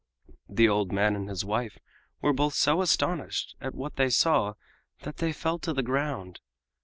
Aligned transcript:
The 0.49 0.67
old 0.67 0.91
man 0.91 1.15
and 1.15 1.29
his 1.29 1.45
wife 1.45 1.77
were 2.21 2.33
both 2.33 2.55
so 2.55 2.81
astonished 2.81 3.55
at 3.61 3.75
what 3.75 3.97
they 3.97 4.09
saw 4.09 4.55
that 5.01 5.17
they 5.17 5.31
fell 5.31 5.59
to 5.59 5.73
the 5.73 5.83
ground. 5.83 6.39